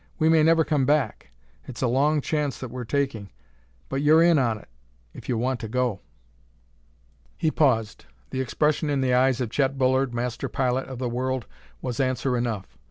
We 0.17 0.29
may 0.29 0.41
never 0.41 0.63
come 0.63 0.87
back 0.87 1.29
it's 1.67 1.83
a 1.83 1.87
long 1.87 2.21
chance 2.21 2.57
that 2.57 2.71
we're 2.71 2.85
taking 2.85 3.29
but 3.87 4.01
you're 4.01 4.23
in 4.23 4.39
on 4.39 4.57
it, 4.57 4.67
if 5.13 5.29
you 5.29 5.37
want 5.37 5.59
to 5.59 5.67
go...." 5.67 5.99
He 7.37 7.51
paused. 7.51 8.05
The 8.31 8.41
expression 8.41 8.89
in 8.89 9.01
the 9.01 9.13
eyes 9.13 9.41
of 9.41 9.51
Chet 9.51 9.77
Bullard, 9.77 10.11
master 10.11 10.49
pilot 10.49 10.87
of 10.87 10.97
the 10.97 11.07
world, 11.07 11.45
was 11.83 11.99
answer 11.99 12.35
enough. 12.35 12.79